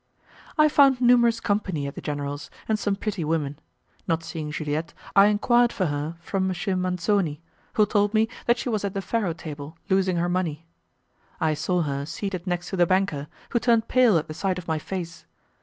[0.57, 3.59] I found numerous company at the general's, and some pretty women.
[4.07, 6.81] Not seeing Juliette, I enquired for her from M.
[6.81, 7.39] Manzoni,
[7.75, 10.65] who told me that she was at the faro table, losing her money.
[11.39, 14.67] I saw her seated next to the banker, who turned pale at the sight of
[14.67, 15.27] my face.